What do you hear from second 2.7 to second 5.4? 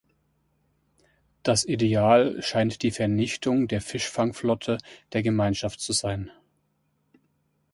die Vernichtung der Fischfangflotte der